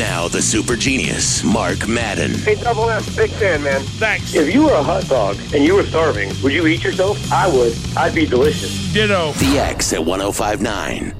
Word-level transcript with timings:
Now, 0.00 0.28
the 0.28 0.40
super 0.40 0.76
genius, 0.76 1.44
Mark 1.44 1.86
Madden. 1.86 2.32
Hey, 2.32 2.54
Double 2.54 2.88
M, 2.88 3.02
big 3.14 3.28
fan, 3.32 3.62
man. 3.62 3.82
Thanks. 3.82 4.34
If 4.34 4.54
you 4.54 4.62
were 4.62 4.72
a 4.72 4.82
hot 4.82 5.06
dog 5.08 5.36
and 5.54 5.62
you 5.62 5.74
were 5.74 5.82
starving, 5.82 6.32
would 6.42 6.54
you 6.54 6.66
eat 6.68 6.82
yourself? 6.82 7.30
I 7.30 7.46
would. 7.54 7.76
I'd 7.98 8.14
be 8.14 8.24
delicious. 8.24 8.90
Ditto. 8.94 9.32
The 9.32 9.58
X 9.58 9.92
at 9.92 10.02
1059. 10.02 11.14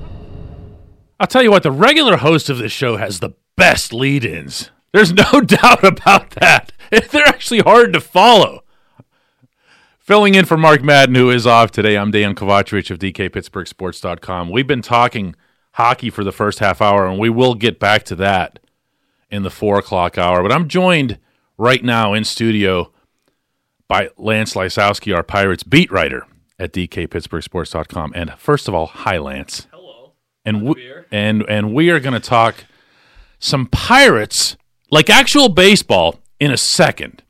I'll 1.21 1.27
tell 1.27 1.43
you 1.43 1.51
what, 1.51 1.63
the 1.63 1.71
regular 1.71 2.17
host 2.17 2.49
of 2.49 2.57
this 2.57 2.73
show 2.73 2.97
has 2.97 3.21
the 3.21 3.33
best 3.55 3.93
lead 3.93 4.25
ins. 4.25 4.71
There's 4.95 5.13
no 5.33 5.43
doubt 5.43 5.85
about 5.85 6.31
that. 6.41 6.73
They're 6.91 7.29
actually 7.29 7.61
hard 7.61 7.93
to 7.93 8.01
follow. 8.01 8.65
Filling 9.99 10.35
in 10.35 10.47
for 10.47 10.57
Mark 10.57 10.83
Madden, 10.83 11.17
who 11.17 11.29
is 11.29 11.47
off 11.47 11.71
today, 11.71 11.99
I'm 11.99 12.13
Dejan 12.13 12.33
Kovacevic 12.33 12.91
of 12.91 12.99
DKPittsburghSports.com. 12.99 14.49
We've 14.49 14.67
been 14.67 14.81
talking 14.81 15.35
hockey 15.73 16.09
for 16.09 16.25
the 16.25 16.33
first 16.33 16.61
half 16.61 16.81
hour, 16.81 17.07
and 17.07 17.19
we 17.19 17.29
will 17.29 17.55
get 17.55 17.79
back 17.79 18.05
to 18.05 18.15
that 18.15 18.59
in 19.31 19.43
the 19.43 19.51
four 19.51 19.79
o'clock 19.79 20.19
hour. 20.19 20.43
But 20.43 20.53
I'm 20.53 20.69
joined 20.69 21.19
right 21.57 21.83
now 21.83 22.13
in 22.15 22.25
studio 22.25 22.93
by 23.89 24.11
Lance 24.17 24.55
Lysowski, 24.55 25.15
our 25.15 25.23
Pirates 25.23 25.63
beat 25.63 25.91
writer 25.91 26.27
at 26.59 26.73
DKPittsburghSports.com. 26.73 28.13
And 28.15 28.33
first 28.39 28.69
of 28.69 28.75
all, 28.75 28.87
hi, 28.87 29.19
Lance. 29.19 29.67
Hello. 29.73 30.13
And 30.45 30.63
we, 30.63 30.93
and 31.11 31.45
and 31.49 31.75
we 31.75 31.91
are 31.91 32.01
going 32.01 32.15
to 32.15 32.21
talk 32.21 32.65
some 33.39 33.67
Pirates, 33.67 34.57
like 34.91 35.11
actual 35.11 35.49
baseball, 35.49 36.21
in 36.39 36.51
a 36.51 36.57
second. 36.57 37.23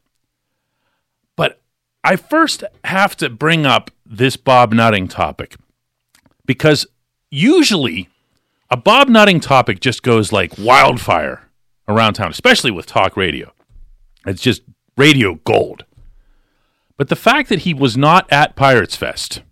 But 1.36 1.60
I 2.04 2.16
first 2.16 2.62
have 2.84 3.16
to 3.16 3.28
bring 3.28 3.66
up 3.66 3.90
this 4.06 4.36
Bob 4.36 4.72
Nutting 4.72 5.08
topic 5.08 5.56
because 6.46 6.86
usually 7.30 8.08
a 8.70 8.76
Bob 8.76 9.08
Nutting 9.08 9.40
topic 9.40 9.80
just 9.80 10.02
goes 10.02 10.32
like 10.32 10.52
wildfire 10.58 11.48
around 11.90 12.14
town, 12.14 12.30
especially 12.30 12.70
with 12.70 12.86
talk 12.86 13.16
radio. 13.16 13.52
It's 14.26 14.42
just 14.42 14.62
radio 14.96 15.34
gold. 15.44 15.84
But 16.96 17.08
the 17.08 17.16
fact 17.16 17.48
that 17.48 17.60
he 17.60 17.72
was 17.74 17.96
not 17.96 18.30
at 18.30 18.56
Pirates 18.56 18.96
Fest 18.96 19.42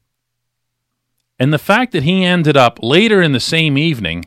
and 1.38 1.52
the 1.52 1.58
fact 1.58 1.92
that 1.92 2.02
he 2.02 2.24
ended 2.24 2.56
up 2.56 2.78
later 2.82 3.22
in 3.22 3.32
the 3.32 3.40
same 3.40 3.78
evening 3.78 4.26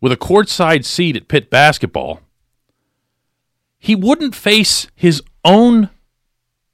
with 0.00 0.12
a 0.12 0.16
courtside 0.16 0.84
seat 0.84 1.16
at 1.16 1.28
Pitt 1.28 1.48
basketball, 1.48 2.20
he 3.78 3.94
wouldn't 3.94 4.34
face 4.34 4.88
his 4.94 5.22
own 5.44 5.90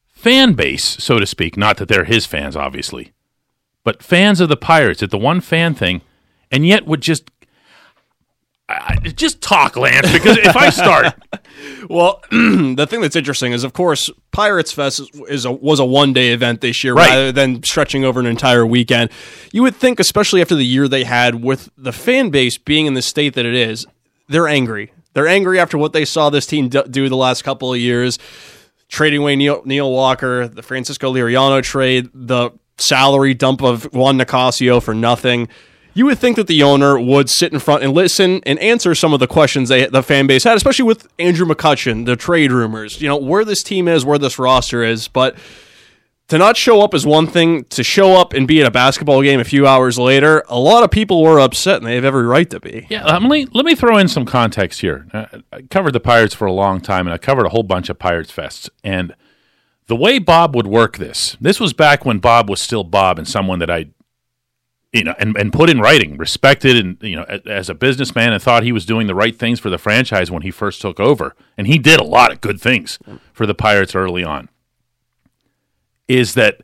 fan 0.09 0.55
base, 0.55 0.85
so 0.85 1.19
to 1.19 1.27
speak. 1.27 1.57
Not 1.57 1.77
that 1.77 1.89
they're 1.89 2.05
his 2.05 2.27
fans, 2.27 2.57
obviously, 2.57 3.13
but 3.85 4.03
fans 4.03 4.41
of 4.41 4.49
the 4.49 4.57
Pirates 4.57 5.03
at 5.03 5.11
the 5.11 5.19
one 5.19 5.41
fan 5.41 5.75
thing, 5.75 6.03
and 6.51 6.67
yet 6.67 6.87
would 6.87 7.01
just. 7.01 7.31
I, 8.69 8.97
just 9.17 9.41
talk, 9.41 9.77
Lance, 9.77 10.13
because 10.13 10.37
if 10.37 10.55
I 10.57 10.69
start, 10.71 11.15
Well, 11.89 12.21
the 12.31 12.87
thing 12.89 13.01
that's 13.01 13.17
interesting 13.17 13.53
is, 13.53 13.65
of 13.65 13.73
course, 13.73 14.11
Pirates 14.31 14.73
Fest 14.73 15.01
is, 15.01 15.11
is 15.29 15.45
a, 15.45 15.53
was 15.53 15.81
a 15.81 15.85
one 15.85 16.13
day 16.13 16.33
event 16.33 16.61
this 16.61 16.85
year 16.85 16.95
Right. 16.95 17.09
rather 17.09 17.33
than 17.33 17.63
stretching 17.63 18.05
over 18.05 18.21
an 18.21 18.27
entire 18.27 18.67
weekend. 18.67 19.11
You 19.53 19.63
would 19.63 19.75
think, 19.75 19.99
especially 19.99 20.41
after 20.43 20.55
the 20.55 20.65
year 20.67 20.87
they 20.87 21.05
had, 21.05 21.43
with 21.43 21.71
the 21.77 21.93
fan 21.93 22.31
base 22.31 22.59
being 22.59 22.87
in 22.87 22.95
the 22.95 23.03
state 23.03 23.35
that 23.35 23.47
it 23.47 23.55
is, 23.55 23.87
they're 24.29 24.49
angry. 24.49 24.93
They're 25.15 25.27
angry 25.29 25.59
after 25.59 25.79
what 25.79 25.93
they 25.93 26.05
saw 26.05 26.31
this 26.31 26.47
team 26.47 26.69
do, 26.69 26.83
do 26.85 27.09
the 27.09 27.17
last 27.17 27.43
couple 27.43 27.73
of 27.73 27.81
years, 27.81 28.19
trading 28.89 29.21
away 29.23 29.35
Neil, 29.37 29.63
Neil 29.65 29.91
Walker, 29.91 30.47
the 30.47 30.63
Francisco 30.63 31.13
Liriano 31.13 31.63
trade, 31.63 32.11
the 32.13 32.51
salary 32.77 33.35
dump 33.35 33.63
of 33.63 33.85
Juan 33.93 34.19
Nicasio 34.19 34.81
for 34.83 34.95
nothing. 34.95 35.49
You 35.99 36.07
would 36.07 36.21
think 36.21 36.37
that 36.37 36.47
the 36.47 36.63
owner 36.63 36.97
would 36.97 37.29
sit 37.29 37.53
in 37.53 37.59
front 37.59 37.83
and 37.83 37.93
listen 37.93 38.41
and 38.47 38.57
answer 38.61 38.95
some 38.95 39.13
of 39.13 39.19
the 39.19 39.27
questions 39.27 39.69
they, 39.69 39.87
the 39.87 40.01
fan 40.01 40.29
base 40.29 40.45
had, 40.45 40.57
especially 40.57 40.85
with 40.85 41.09
Andrew 41.19 41.45
McCutchen, 41.45 42.07
the 42.07 42.15
trade 42.15 42.53
rumors, 42.53 43.03
you 43.03 43.09
know, 43.09 43.17
where 43.17 43.45
this 43.45 43.65
team 43.65 43.89
is, 43.89 44.05
where 44.05 44.17
this 44.17 44.39
roster 44.39 44.85
is. 44.85 45.09
But 45.09 45.37
to 46.29 46.39
not 46.39 46.57
show 46.57 46.83
up 46.83 46.95
is 46.95 47.05
one 47.05 47.27
thing. 47.27 47.65
To 47.65 47.83
show 47.83 48.15
up 48.15 48.33
and 48.33 48.47
be 48.47 48.61
at 48.61 48.67
a 48.69 48.71
basketball 48.71 49.23
game 49.23 49.41
a 49.41 49.45
few 49.45 49.67
hours 49.67 49.99
later, 49.99 50.45
a 50.49 50.57
lot 50.57 50.85
of 50.85 50.93
people 50.93 51.21
were 51.21 51.41
upset, 51.41 51.79
and 51.79 51.87
they 51.87 51.97
have 51.97 52.05
every 52.05 52.23
right 52.23 52.49
to 52.51 52.61
be. 52.61 52.87
Yeah, 52.89 53.03
um, 53.03 53.25
let 53.25 53.31
me 53.33 53.49
let 53.53 53.65
me 53.65 53.75
throw 53.75 53.99
in 53.99 54.07
some 54.07 54.25
context 54.25 54.81
here. 54.83 55.09
Uh, 55.13 55.27
I 55.53 55.63
covered 55.63 55.95
the 55.95 56.01
Pirates 56.01 56.33
for 56.33 56.47
a 56.47 56.53
long 56.53 56.81
time, 56.81 57.09
and 57.09 57.13
I 57.13 57.19
covered 57.19 57.47
a 57.47 57.49
whole 57.49 57.65
bunch 57.65 57.89
of 57.89 57.99
Pirates 57.99 58.31
fests. 58.31 58.71
And 58.85 59.17
the 59.89 59.97
way 59.97 60.21
Bob 60.21 60.55
would 60.55 60.69
work 60.69 60.99
this, 60.99 61.37
this 61.41 61.59
was 61.59 61.73
back 61.73 62.05
when 62.05 62.21
Bob 62.21 62.49
was 62.49 62.61
still 62.61 62.85
Bob 62.85 63.19
and 63.19 63.27
someone 63.27 63.59
that 63.59 63.71
I, 63.71 63.87
you 64.93 65.05
know, 65.05 65.15
and, 65.19 65.37
and 65.37 65.53
put 65.53 65.69
in 65.69 65.81
writing, 65.81 66.17
respected, 66.17 66.77
and 66.77 66.97
you 67.03 67.17
know, 67.17 67.25
as 67.47 67.69
a 67.69 67.75
businessman, 67.75 68.33
and 68.33 68.43
thought 68.43 68.63
he 68.63 68.73
was 68.73 68.87
doing 68.87 69.07
the 69.07 69.15
right 69.15 69.39
things 69.39 69.61
for 69.61 69.71
the 69.71 69.79
franchise 69.79 70.31
when 70.31 70.43
he 70.43 70.51
first 70.51 70.81
took 70.81 70.99
over, 70.99 71.35
and 71.57 71.67
he 71.67 71.79
did 71.79 72.01
a 72.01 72.05
lot 72.05 72.33
of 72.33 72.41
good 72.41 72.61
things 72.61 72.99
for 73.33 73.47
the 73.47 73.55
Pirates 73.55 73.95
early 73.95 74.25
on. 74.25 74.49
Is 76.07 76.35
that 76.35 76.63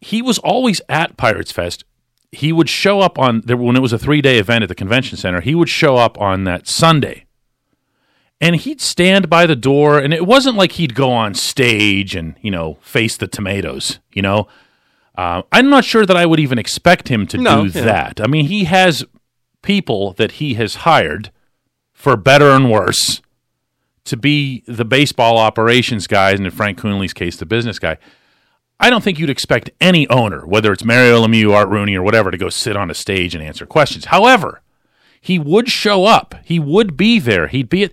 he 0.00 0.22
was 0.22 0.38
always 0.38 0.80
at 0.88 1.16
Pirates 1.16 1.50
Fest 1.50 1.84
he 2.32 2.52
would 2.52 2.68
show 2.68 3.00
up 3.00 3.18
on 3.18 3.42
when 3.46 3.76
it 3.76 3.80
was 3.80 3.92
a 3.92 3.98
three 3.98 4.22
day 4.22 4.38
event 4.38 4.62
at 4.62 4.68
the 4.68 4.74
convention 4.74 5.16
center. 5.16 5.40
He 5.40 5.54
would 5.54 5.68
show 5.68 5.96
up 5.96 6.18
on 6.20 6.44
that 6.44 6.68
Sunday, 6.68 7.26
and 8.40 8.56
he'd 8.56 8.80
stand 8.80 9.28
by 9.28 9.46
the 9.46 9.56
door. 9.56 9.98
And 9.98 10.14
it 10.14 10.26
wasn't 10.26 10.56
like 10.56 10.72
he'd 10.72 10.94
go 10.94 11.10
on 11.10 11.34
stage 11.34 12.14
and 12.14 12.36
you 12.40 12.50
know 12.50 12.78
face 12.82 13.16
the 13.16 13.26
tomatoes. 13.26 13.98
You 14.12 14.22
know, 14.22 14.48
uh, 15.20 15.42
I'm 15.52 15.68
not 15.68 15.84
sure 15.84 16.06
that 16.06 16.16
I 16.16 16.24
would 16.26 16.40
even 16.40 16.58
expect 16.58 17.08
him 17.08 17.26
to 17.28 17.36
No, 17.38 17.66
do 17.68 17.78
yeah. 17.78 17.84
that. 17.84 18.20
I 18.20 18.26
mean, 18.26 18.46
he 18.46 18.64
has 18.64 19.04
people 19.62 20.12
that 20.14 20.32
he 20.32 20.54
has 20.54 20.76
hired 20.76 21.30
for 21.92 22.16
better 22.16 22.50
and 22.50 22.70
worse 22.70 23.20
to 24.04 24.16
be 24.16 24.64
the 24.66 24.84
baseball 24.84 25.36
operations 25.36 26.06
guys, 26.06 26.38
and 26.38 26.46
in 26.46 26.52
Frank 26.52 26.78
Coonelly's 26.78 27.12
case, 27.12 27.36
the 27.36 27.46
business 27.46 27.78
guy. 27.78 27.98
I 28.82 28.88
don't 28.88 29.04
think 29.04 29.18
you'd 29.18 29.28
expect 29.28 29.70
any 29.78 30.08
owner, 30.08 30.46
whether 30.46 30.72
it's 30.72 30.84
Mario 30.84 31.22
Lemieux, 31.26 31.52
Art 31.52 31.68
Rooney, 31.68 31.94
or 31.96 32.02
whatever, 32.02 32.30
to 32.30 32.38
go 32.38 32.48
sit 32.48 32.76
on 32.76 32.90
a 32.90 32.94
stage 32.94 33.34
and 33.34 33.44
answer 33.44 33.66
questions. 33.66 34.06
However, 34.06 34.62
he 35.20 35.38
would 35.38 35.68
show 35.68 36.06
up. 36.06 36.34
He 36.44 36.58
would 36.58 36.96
be 36.96 37.18
there. 37.18 37.48
He'd 37.48 37.68
be 37.68 37.84
at. 37.84 37.92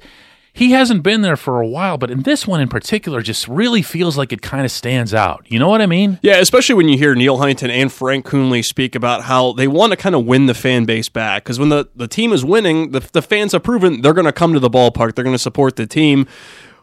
He 0.58 0.72
hasn't 0.72 1.04
been 1.04 1.22
there 1.22 1.38
for 1.38 1.62
a 1.62 1.68
while, 1.68 2.00
but 2.00 2.10
in 2.10 2.24
this 2.24 2.48
one 2.48 2.60
in 2.62 2.68
particular, 2.68 3.22
just 3.22 3.48
really 3.48 3.84
feels 3.84 4.18
like 4.18 4.34
it 4.34 4.42
kind 4.42 4.66
of 4.66 4.72
stands 4.72 5.14
out. 5.14 5.46
You 5.48 5.60
know 5.60 5.70
what 5.70 5.84
I 5.84 5.86
mean? 5.86 6.18
Yeah, 6.24 6.38
especially 6.38 6.74
when 6.74 6.90
you 6.90 6.98
hear 6.98 7.14
Neal 7.14 7.38
Huntington 7.38 7.70
and 7.70 7.92
Frank 7.92 8.26
Coonelly 8.26 8.66
speak 8.66 8.96
about 8.96 9.22
how 9.22 9.54
they 9.54 9.68
want 9.68 9.92
to 9.92 9.98
kind 9.98 10.16
of 10.16 10.26
win 10.26 10.48
the 10.48 10.56
fan 10.56 10.86
base 10.86 11.10
back. 11.10 11.44
Because 11.44 11.60
when 11.60 11.70
the, 11.70 11.88
the 11.96 12.08
team 12.08 12.34
is 12.34 12.44
winning, 12.44 12.90
the, 12.90 13.02
the 13.14 13.22
fans 13.22 13.52
have 13.52 13.62
proven 13.62 14.02
they're 14.02 14.16
going 14.16 14.26
to 14.26 14.32
come 14.32 14.54
to 14.54 14.60
the 14.60 14.68
ballpark. 14.68 15.14
They're 15.14 15.24
going 15.24 15.36
to 15.36 15.38
support 15.38 15.76
the 15.76 15.86
team. 15.86 16.26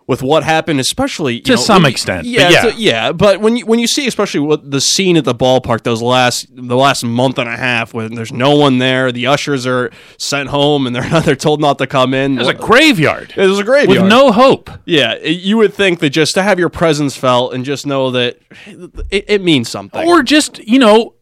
With 0.07 0.23
what 0.23 0.45
happened, 0.45 0.81
especially 0.81 1.37
you 1.37 1.41
To 1.45 1.53
know, 1.53 1.57
some 1.57 1.85
when 1.85 1.93
extent, 1.93 2.25
but 2.25 2.27
yeah, 2.27 2.51
yeah. 2.51 2.63
so- 2.63 2.69
yeah. 2.77 3.13
But 3.13 3.41
when 3.41 3.57
you 3.57 3.65
when 3.65 3.79
you 3.79 3.87
see, 3.87 4.07
especially 4.07 4.41
what 4.41 4.71
the 4.71 4.81
scene 4.83 5.17
at 5.17 5.25
the 5.25 5.35
ballpark, 5.35 5.83
those 5.83 6.03
last 6.03 6.47
the 6.55 6.77
last 6.77 7.03
month 7.07 7.39
and 7.39 7.49
a 7.49 7.57
half, 7.57 7.95
when 7.95 8.15
there's 8.15 8.31
no 8.31 8.55
one 8.55 8.77
there, 8.79 9.11
the 9.13 9.27
ushers 9.27 9.67
are 9.67 9.91
sent 10.19 10.51
home 10.51 10.87
and 10.87 10.95
they're 10.95 11.21
they're 11.23 11.35
told 11.35 11.63
not 11.63 11.79
to 11.79 11.87
come 11.87 12.13
in. 12.13 12.35
It 12.37 12.39
was 12.41 12.49
a 12.49 12.53
graveyard 12.55 13.33
It 13.35 13.47
was 13.47 13.59
a 13.59 13.65
graveyard. 13.65 14.03
with 14.03 14.11
no 14.11 14.31
hope. 14.31 14.69
Yeah, 14.85 15.17
you 15.25 15.57
would 15.57 15.73
think 15.73 16.01
that 16.01 16.11
just 16.11 16.35
to 16.35 16.43
have 16.43 16.59
your 16.59 16.69
presence 16.69 17.17
felt 17.17 17.55
and 17.55 17.65
just 17.65 17.87
know 17.87 18.11
that 18.11 18.39
it, 19.11 19.25
it 19.27 19.41
means 19.43 19.71
something. 19.71 20.07
Or 20.07 20.23
just, 20.23 20.59
you 20.69 20.79
know, 20.79 21.15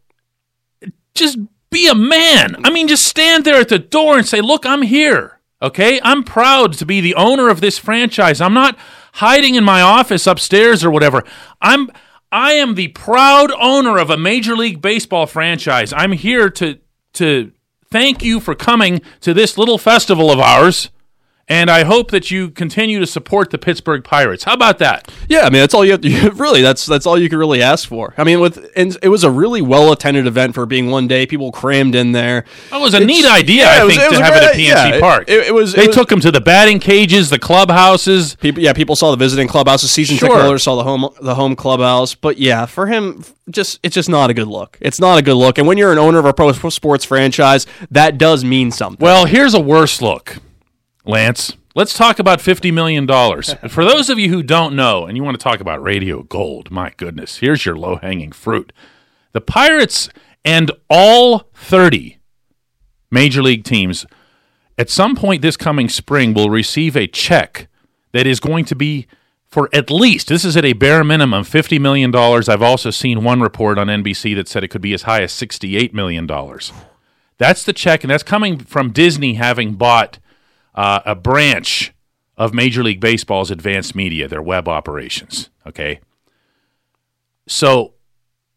just 1.15 1.39
be 1.71 1.87
a 1.89 1.95
man. 1.95 2.57
I 2.65 2.71
mean, 2.71 2.89
just 2.89 3.05
stand 3.05 3.45
there 3.45 3.61
at 3.61 3.69
the 3.69 3.79
door 3.79 4.19
and 4.19 4.27
say, 4.27 4.41
Look, 4.41 4.67
I'm 4.67 4.83
here. 4.83 5.39
Okay? 5.63 6.01
I'm 6.03 6.25
proud 6.25 6.75
to 6.75 6.87
be 6.87 7.01
the 7.01 7.15
owner 7.15 7.49
of 7.49 7.61
this 7.61 7.79
franchise. 7.79 8.41
I'm 8.41 8.55
not 8.55 8.77
hiding 9.15 9.55
in 9.55 9.65
my 9.65 9.81
office 9.81 10.27
upstairs 10.27 10.85
or 10.85 10.91
whatever. 10.91 11.23
I'm 11.61 11.91
I 12.31 12.53
am 12.55 12.75
the 12.75 12.89
proud 12.89 13.53
owner 13.61 13.99
of 13.99 14.09
a 14.09 14.17
major 14.17 14.57
league 14.57 14.81
baseball 14.81 15.27
franchise. 15.27 15.93
I'm 15.93 16.13
here 16.13 16.49
to 16.51 16.79
to 17.15 17.53
thank 17.91 18.23
you 18.23 18.41
for 18.41 18.55
coming 18.55 19.03
to 19.21 19.35
this 19.35 19.59
little 19.59 19.79
festival 19.79 20.31
of 20.31 20.41
ours. 20.41 20.91
And 21.49 21.71
I 21.71 21.83
hope 21.85 22.13
that 22.13 22.31
you 22.31 22.51
continue 22.51 22.99
to 23.01 23.07
support 23.07 23.51
the 23.51 23.59
Pittsburgh 23.59 24.05
Pirates. 24.05 24.45
How 24.45 24.55
about 24.55 24.79
that? 24.79 25.13
Yeah, 25.29 25.41
I 25.41 25.51
mean 25.51 25.61
that's 25.61 25.75
all 25.75 25.85
you 25.85 25.91
have 25.91 26.01
to 26.03 26.09
you, 26.11 26.31
really. 26.31 26.63
That's 26.63 26.87
that's 26.87 27.05
all 27.05 27.19
you 27.19 27.29
can 27.29 27.39
really 27.39 27.61
ask 27.63 27.87
for. 27.89 28.15
I 28.17 28.25
mean, 28.25 28.41
with 28.41 28.71
and 28.77 28.97
it 29.03 29.09
was 29.09 29.23
a 29.25 29.31
really 29.31 29.61
well 29.61 29.93
attended 29.93 30.27
event 30.27 30.55
for 30.55 30.65
being 30.67 30.91
one 30.91 31.09
day. 31.09 31.27
People 31.27 31.53
crammed 31.53 31.95
in 31.95 32.13
there. 32.13 32.45
That 32.71 32.81
was 32.81 32.95
a 32.95 32.99
It's- 33.03 33.07
neat 33.07 33.27
idea, 33.31 33.65
yeah, 33.65 33.85
I 33.85 33.89
think, 33.89 34.01
was 34.09 34.19
to 34.19 34.25
have 34.25 34.35
it 34.37 34.43
at 34.45 34.53
great- 34.55 34.67
PNC 34.69 34.91
yeah, 34.95 35.01
Park. 35.01 35.25
it- 35.29 35.49
it 35.49 35.55
was- 35.55 35.73
They 35.75 35.83
it 35.85 35.87
was- 35.89 35.97
took 35.97 36.09
them 36.09 36.21
to 36.21 36.31
the 36.31 36.41
batting 36.41 36.79
cages, 36.79 37.29
the 37.29 37.39
clubhouses. 37.39 38.37
People, 38.37 38.63
yeah, 38.63 38.73
people 38.73 38.97
saw 38.97 39.11
the 39.11 39.17
visiting 39.17 39.49
clubhouse. 39.49 39.83
The 39.83 39.89
season 39.89 40.17
Sure. 40.17 40.29
ticket 40.29 40.43
holders 40.43 40.63
saw 40.63 40.77
the 40.77 40.85
home 40.85 41.09
the 41.21 41.35
home 41.35 41.57
clubhouse. 41.57 42.15
But 42.15 42.39
yeah, 42.39 42.67
for 42.67 42.87
him, 42.87 43.25
just 43.51 43.79
it's 43.83 43.95
just 43.95 44.09
not 44.09 44.31
a 44.31 44.35
good 44.35 44.47
look. 44.49 44.79
It's 44.81 45.01
not 45.01 45.19
a 45.19 45.23
good 45.23 45.35
look. 45.35 45.59
And 45.59 45.67
when 45.67 45.77
you're 45.77 45.93
an 45.93 45.99
owner 45.99 46.19
of 46.21 46.25
a 46.25 46.33
pro 46.33 46.53
sports 46.53 47.05
franchise, 47.05 47.67
that 47.91 48.17
does 48.17 48.45
mean 48.45 48.71
something. 48.71 49.05
Well, 49.05 49.27
here's 49.27 49.55
a 49.55 49.61
worse 49.61 50.01
look, 50.01 50.37
Lance. 51.05 51.57
Let's 51.75 51.95
talk 51.95 52.19
about 52.19 52.39
$50 52.39 52.73
million. 52.73 53.07
For 53.71 53.85
those 53.85 54.11
of 54.11 54.19
you 54.19 54.29
who 54.29 54.43
don't 54.43 54.77
know, 54.77 55.07
and 55.07 55.17
you 55.17 55.25
want 55.25 55.39
to 55.39 55.43
talk 55.43 55.61
about 55.61 55.83
radio 55.83 56.23
gold, 56.23 56.71
my 56.71 56.93
goodness, 56.97 57.39
here's 57.39 57.65
your 57.65 57.77
low 57.77 57.97
hanging 57.97 58.33
fruit. 58.33 58.73
The 59.33 59.41
Pirates 59.41 60.09
and 60.45 60.71
all 60.91 61.49
30 61.55 62.19
major 63.11 63.43
league 63.43 63.65
teams 63.65 64.07
at 64.79 64.91
some 64.91 65.15
point 65.15 65.43
this 65.43 65.57
coming 65.57 65.89
spring 65.89 66.35
will 66.35 66.51
receive 66.51 66.97
a 66.97 67.07
check 67.07 67.69
that 68.13 68.27
is 68.27 68.41
going 68.41 68.65
to 68.65 68.75
be 68.75 69.07
for 69.49 69.69
at 69.73 69.91
least 69.91 70.29
this 70.29 70.47
is 70.47 70.57
at 70.57 70.65
a 70.65 70.73
bare 70.73 71.05
minimum 71.05 71.45
fifty 71.45 71.79
million 71.79 72.11
dollars. 72.11 72.49
I've 72.49 72.63
also 72.63 72.91
seen 72.91 73.23
one 73.23 73.41
report 73.43 73.77
on 73.77 73.89
NBC 73.89 74.35
that 74.37 74.49
said 74.49 74.65
it 74.65 74.69
could 74.69 74.81
be 74.81 74.95
as 74.95 75.03
high 75.03 75.23
as 75.23 75.31
sixty-eight 75.31 75.93
million 75.95 76.27
dollars. 76.27 76.73
That's 77.37 77.63
the 77.63 77.75
check, 77.75 78.03
and 78.03 78.11
that's 78.11 78.23
coming 78.23 78.59
from 78.59 78.93
Disney 78.93 79.35
having 79.35 79.75
bought 79.75 80.19
uh, 80.75 81.01
a 81.05 81.15
branch 81.15 81.93
of 82.37 82.55
Major 82.55 82.83
League 82.83 83.01
Baseball's 83.01 83.51
advanced 83.51 83.95
media, 83.95 84.29
their 84.29 84.43
web 84.43 84.69
operations. 84.69 85.51
Okay, 85.67 86.01
so 87.47 87.95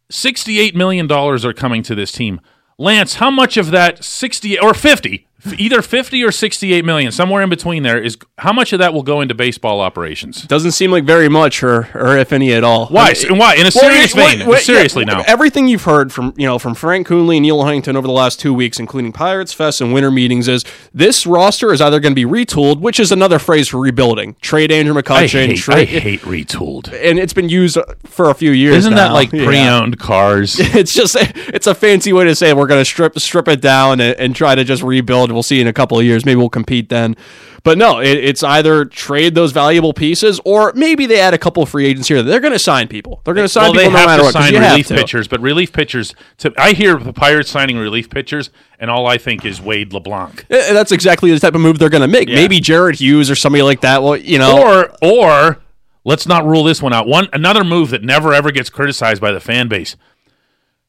sixty-eight 0.09 0.75
million 0.75 1.07
dollars 1.07 1.45
are 1.45 1.53
coming 1.53 1.83
to 1.83 1.95
this 1.95 2.11
team. 2.11 2.39
Lance, 2.77 3.15
how 3.15 3.31
much 3.31 3.57
of 3.57 3.71
that 3.71 4.03
sixty 4.03 4.59
or 4.59 4.73
fifty? 4.73 5.27
Either 5.57 5.81
fifty 5.81 6.23
or 6.23 6.31
sixty-eight 6.31 6.85
million, 6.85 7.11
somewhere 7.11 7.41
in 7.43 7.49
between 7.49 7.83
there 7.83 8.01
is 8.01 8.17
how 8.39 8.51
much 8.51 8.73
of 8.73 8.79
that 8.79 8.93
will 8.93 9.03
go 9.03 9.21
into 9.21 9.33
baseball 9.35 9.81
operations? 9.81 10.43
Doesn't 10.43 10.71
seem 10.71 10.91
like 10.91 11.03
very 11.03 11.29
much, 11.29 11.61
or 11.63 11.89
or 11.93 12.17
if 12.17 12.33
any 12.33 12.53
at 12.53 12.63
all. 12.63 12.87
Why? 12.87 13.09
I 13.09 13.13
mean, 13.13 13.27
and 13.29 13.39
why? 13.39 13.55
In 13.55 13.67
a 13.67 13.71
serious 13.71 14.13
wait, 14.13 14.39
vein, 14.39 14.47
wait, 14.47 14.63
seriously 14.63 15.03
yeah, 15.07 15.15
now. 15.15 15.23
Everything 15.27 15.67
you've 15.67 15.83
heard 15.83 16.11
from 16.13 16.33
you 16.37 16.47
know 16.47 16.57
from 16.57 16.73
Frank 16.73 17.07
Coonelly 17.07 17.37
and 17.37 17.43
Neal 17.43 17.63
Huntington 17.63 17.95
over 17.95 18.07
the 18.07 18.13
last 18.13 18.39
two 18.39 18.53
weeks, 18.53 18.79
including 18.79 19.11
Pirates 19.11 19.53
Fest 19.53 19.81
and 19.81 19.93
winter 19.93 20.11
meetings, 20.11 20.47
is 20.47 20.63
this 20.93 21.25
roster 21.27 21.73
is 21.73 21.81
either 21.81 21.99
going 21.99 22.15
to 22.15 22.15
be 22.15 22.25
retooled, 22.25 22.79
which 22.79 22.99
is 22.99 23.11
another 23.11 23.39
phrase 23.39 23.67
for 23.67 23.79
rebuilding. 23.79 24.35
Trade 24.41 24.71
Andrew 24.71 24.97
I 24.97 25.01
McCutchen. 25.01 25.47
hate, 25.47 25.57
trade, 25.57 25.77
I 25.77 25.85
hate 25.85 26.21
retooled. 26.21 26.87
and 26.93 27.19
it's 27.19 27.33
been 27.33 27.49
used 27.49 27.77
for 28.05 28.29
a 28.29 28.33
few 28.33 28.51
years. 28.51 28.77
Isn't 28.77 28.95
that 28.95 29.11
like 29.11 29.29
pre-owned 29.29 29.99
cars? 29.99 30.59
It's 30.75 30.93
just 30.93 31.15
it's 31.19 31.67
a 31.67 31.73
fancy 31.75 32.11
way 32.11 32.25
to 32.25 32.35
say 32.35 32.53
we're 32.53 32.67
going 32.67 32.81
to 32.81 32.85
strip 32.85 33.17
strip 33.19 33.47
it 33.47 33.61
down 33.61 34.01
and, 34.01 34.19
and 34.19 34.35
try 34.35 34.55
to 34.55 34.63
just 34.63 34.83
rebuild. 34.83 35.31
We'll 35.35 35.43
see 35.43 35.61
in 35.61 35.67
a 35.67 35.73
couple 35.73 35.99
of 35.99 36.05
years. 36.05 36.25
Maybe 36.25 36.37
we'll 36.37 36.49
compete 36.49 36.89
then. 36.89 37.15
But 37.63 37.77
no, 37.77 37.99
it, 37.99 38.17
it's 38.17 38.43
either 38.43 38.85
trade 38.85 39.33
those 39.35 39.51
valuable 39.51 39.91
pieces 39.93 40.39
or 40.45 40.71
maybe 40.75 41.05
they 41.07 41.19
add 41.19 41.33
a 41.33 41.37
couple 41.37 41.63
of 41.63 41.69
free 41.69 41.85
agents 41.87 42.07
here. 42.07 42.21
They're 42.21 42.39
going 42.39 42.53
to 42.53 42.59
sign 42.59 42.87
people. 42.87 43.21
They're 43.23 43.33
going 43.33 43.45
to 43.45 43.49
sign 43.49 43.71
well, 43.71 43.73
people 43.73 43.91
no 43.91 44.05
matter 44.05 44.23
what. 44.23 44.33
sign 44.33 44.53
relief 44.53 44.87
pitchers, 44.87 45.27
but 45.27 45.41
relief 45.41 45.73
pitchers. 45.73 46.13
To, 46.39 46.53
I 46.57 46.73
hear 46.73 46.95
the 46.97 47.13
Pirates 47.13 47.49
signing 47.49 47.77
relief 47.77 48.09
pitchers, 48.09 48.51
and 48.79 48.91
all 48.91 49.07
I 49.07 49.17
think 49.17 49.45
is 49.45 49.59
Wade 49.59 49.93
LeBlanc. 49.93 50.45
Eh, 50.49 50.73
That's 50.73 50.91
exactly 50.91 51.31
the 51.31 51.39
type 51.39 51.55
of 51.55 51.61
move 51.61 51.79
they're 51.79 51.89
going 51.89 52.01
to 52.01 52.07
make. 52.07 52.29
Yeah. 52.29 52.35
Maybe 52.35 52.59
Jared 52.59 52.97
Hughes 52.99 53.31
or 53.31 53.35
somebody 53.35 53.63
like 53.63 53.81
that. 53.81 54.03
Well, 54.03 54.15
you 54.15 54.37
know, 54.37 54.61
Or, 54.61 54.91
or 55.01 55.63
let's 56.03 56.27
not 56.27 56.45
rule 56.45 56.63
this 56.63 56.83
one 56.83 56.93
out. 56.93 57.07
One 57.07 57.27
another 57.33 57.63
move 57.63 57.89
that 57.89 58.03
never 58.03 58.33
ever 58.33 58.51
gets 58.51 58.69
criticized 58.69 59.21
by 59.21 59.31
the 59.31 59.39
fan 59.39 59.67
base. 59.67 59.95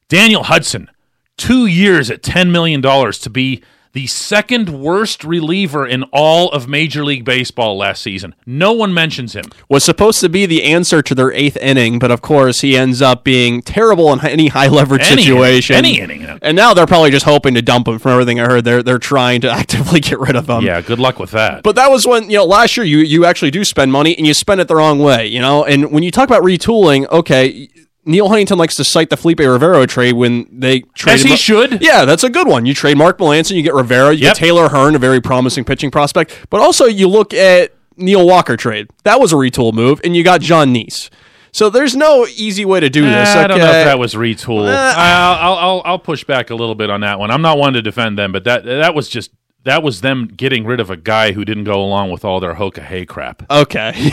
Daniel 0.09 0.43
Hudson, 0.43 0.89
two 1.37 1.65
years 1.65 2.09
at 2.11 2.21
ten 2.23 2.51
million 2.51 2.81
dollars 2.81 3.17
to 3.19 3.29
be 3.29 3.63
the 3.97 4.05
second 4.05 4.69
worst 4.69 5.23
reliever 5.23 5.83
in 5.87 6.03
all 6.13 6.51
of 6.51 6.67
Major 6.67 7.03
League 7.03 7.25
Baseball 7.25 7.75
last 7.77 8.03
season. 8.03 8.35
No 8.45 8.71
one 8.71 8.93
mentions 8.93 9.33
him. 9.33 9.45
was 9.69 9.83
supposed 9.83 10.19
to 10.19 10.29
be 10.29 10.45
the 10.45 10.65
answer 10.65 11.01
to 11.01 11.15
their 11.15 11.31
eighth 11.31 11.57
inning, 11.57 11.97
but 11.97 12.11
of 12.11 12.21
course 12.21 12.61
he 12.61 12.77
ends 12.77 13.01
up 13.01 13.23
being 13.23 13.63
terrible 13.63 14.13
in 14.13 14.23
any 14.23 14.49
high 14.49 14.67
leverage 14.67 15.01
Any 15.11 15.23
situation. 15.23 15.77
any 15.77 15.99
inning. 15.99 16.23
And 16.43 16.55
now 16.55 16.75
they're 16.75 16.85
probably 16.85 17.09
just 17.09 17.25
hoping 17.25 17.55
to 17.55 17.63
dump 17.63 17.87
him. 17.87 17.97
From 17.97 18.11
everything 18.11 18.39
I 18.39 18.45
heard, 18.45 18.65
they're 18.65 18.83
they're 18.83 18.99
trying 18.99 19.41
to 19.41 19.49
actively 19.61 19.99
get 19.99 20.19
rid 20.19 20.35
of 20.35 20.47
him. 20.47 20.63
Yeah, 20.63 20.79
good 20.81 20.99
luck 20.99 21.17
with 21.17 21.31
that. 21.31 21.63
But 21.63 21.75
that 21.77 21.89
was 21.89 22.05
when 22.05 22.29
you 22.29 22.37
know 22.37 22.45
last 22.45 22.77
year 22.77 22.85
you 22.85 22.99
you 22.99 23.25
actually 23.25 23.49
do 23.49 23.65
spend 23.65 23.91
money 23.91 24.15
and 24.15 24.27
you 24.27 24.35
spend 24.35 24.61
it 24.61 24.67
the 24.67 24.75
wrong 24.75 24.99
way, 24.99 25.25
you 25.25 25.39
know. 25.41 25.65
And 25.65 25.91
when 25.91 26.03
you 26.03 26.11
talk 26.11 26.29
about 26.29 26.43
retooling, 26.43 27.09
okay, 27.09 27.67
Neal 28.07 28.29
Huntington 28.29 28.57
likes 28.57 28.75
to 28.75 28.83
cite 28.83 29.09
the 29.09 29.17
Felipe 29.17 29.39
Rivero 29.39 29.85
trade 29.85 30.13
when 30.13 30.47
they 30.51 30.79
trade. 30.95 31.13
As 31.15 31.23
he 31.23 31.35
should. 31.35 31.81
Yeah, 31.81 32.05
that's 32.05 32.23
a 32.23 32.29
good 32.29 32.47
one. 32.47 32.65
You 32.65 32.73
trade 32.73 32.97
Mark 32.97 33.17
Melancon, 33.19 33.55
you 33.55 33.61
get 33.61 33.73
Rivero, 33.73 34.09
you 34.09 34.23
Yep. 34.23 34.33
get 34.33 34.35
Taylor 34.37 34.69
Hearn, 34.69 34.95
a 34.95 34.99
very 34.99 35.21
promising 35.21 35.63
pitching 35.65 35.91
prospect. 35.91 36.35
But 36.49 36.61
also 36.61 36.85
you 36.85 37.07
look 37.07 37.33
at 37.33 37.73
Neil 37.97 38.25
Walker 38.25 38.55
trade. 38.57 38.87
That 39.03 39.19
was 39.19 39.33
a 39.33 39.35
retool 39.35 39.73
move, 39.73 39.99
and 40.03 40.15
you 40.15 40.23
got 40.23 40.41
Jon 40.41 40.73
Niese. 40.73 41.09
So 41.51 41.69
there's 41.69 41.95
no 41.95 42.27
easy 42.35 42.65
way 42.65 42.79
to 42.79 42.89
do 42.89 43.01
this. 43.03 43.29
I 43.29 43.47
don't 43.47 43.57
know 43.57 43.65
if 43.65 43.85
that 43.85 43.97
was 43.97 44.13
retool. 44.13 44.67
I'll, 44.69 45.35
I'll, 45.35 45.55
I'll, 45.57 45.81
I'll 45.85 45.99
push 45.99 46.23
back 46.23 46.49
a 46.51 46.55
little 46.55 46.75
bit 46.75 46.89
on 46.89 47.01
that 47.01 47.19
one. 47.19 47.31
I'm 47.31 47.41
not 47.41 47.57
one 47.57 47.73
to 47.73 47.81
defend 47.81 48.17
them, 48.17 48.31
but 48.31 48.43
that 48.43 48.63
that 48.65 48.93
was 48.93 49.09
just 49.09 49.31
that 49.67 49.83
was 49.83 50.01
them 50.01 50.27
getting 50.27 50.65
rid 50.65 50.79
of 50.79 50.89
a 50.89 50.97
guy 50.97 51.33
who 51.33 51.45
didn't 51.45 51.65
go 51.65 51.83
along 51.83 52.09
with 52.11 52.25
all 52.25 52.39
their 52.39 52.55
Hoka 52.55 52.79
Hey 52.81 53.05
crap. 53.05 53.43
Okay, 53.51 53.91